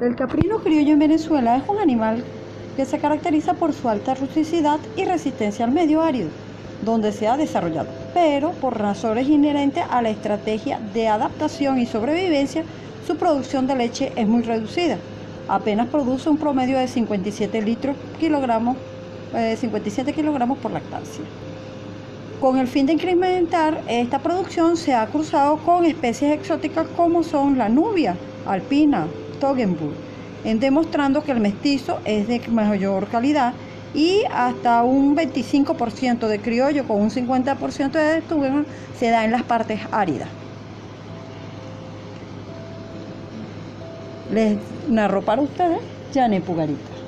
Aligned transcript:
El 0.00 0.16
caprino 0.16 0.60
criollo 0.60 0.94
en 0.94 0.98
Venezuela 0.98 1.58
es 1.58 1.68
un 1.68 1.78
animal 1.78 2.24
que 2.74 2.86
se 2.86 2.98
caracteriza 2.98 3.52
por 3.52 3.74
su 3.74 3.86
alta 3.86 4.14
rusticidad 4.14 4.80
y 4.96 5.04
resistencia 5.04 5.66
al 5.66 5.72
medio 5.72 6.00
árido, 6.00 6.30
donde 6.82 7.12
se 7.12 7.28
ha 7.28 7.36
desarrollado, 7.36 7.88
pero 8.14 8.52
por 8.52 8.78
razones 8.78 9.28
inherentes 9.28 9.84
a 9.90 10.00
la 10.00 10.08
estrategia 10.08 10.80
de 10.94 11.06
adaptación 11.06 11.78
y 11.78 11.84
sobrevivencia, 11.84 12.64
su 13.06 13.16
producción 13.16 13.66
de 13.66 13.76
leche 13.76 14.10
es 14.16 14.26
muy 14.26 14.40
reducida. 14.40 14.96
Apenas 15.48 15.88
produce 15.88 16.30
un 16.30 16.38
promedio 16.38 16.78
de 16.78 16.88
57 16.88 17.60
litros 17.60 17.94
kilogramos, 18.18 18.78
57 19.58 20.10
eh, 20.10 20.14
kilogramos 20.14 20.56
por 20.60 20.70
lactancia. 20.70 21.24
Con 22.40 22.56
el 22.56 22.68
fin 22.68 22.86
de 22.86 22.94
incrementar 22.94 23.82
esta 23.86 24.18
producción 24.18 24.78
se 24.78 24.94
ha 24.94 25.06
cruzado 25.08 25.58
con 25.58 25.84
especies 25.84 26.32
exóticas 26.32 26.86
como 26.96 27.22
son 27.22 27.58
la 27.58 27.68
nubia 27.68 28.16
alpina, 28.46 29.06
En 30.44 30.60
demostrando 30.60 31.22
que 31.22 31.32
el 31.32 31.40
mestizo 31.40 32.00
es 32.04 32.28
de 32.28 32.40
mayor 32.48 33.08
calidad 33.08 33.54
y 33.94 34.22
hasta 34.32 34.82
un 34.82 35.16
25% 35.16 36.28
de 36.28 36.40
criollo 36.40 36.86
con 36.86 37.00
un 37.00 37.10
50% 37.10 37.90
de 37.92 38.20
Tuggenburg 38.22 38.66
se 38.98 39.08
da 39.08 39.24
en 39.24 39.32
las 39.32 39.42
partes 39.42 39.80
áridas. 39.90 40.28
Les 44.32 44.58
narro 44.88 45.22
para 45.22 45.42
ustedes 45.42 45.80
Janet 46.14 46.44
Pugarita. 46.44 46.99